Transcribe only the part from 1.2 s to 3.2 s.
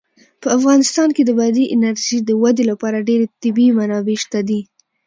د بادي انرژي د ودې لپاره